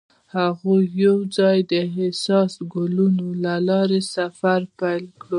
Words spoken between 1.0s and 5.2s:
یوځای د حساس ګلونه له لارې سفر پیل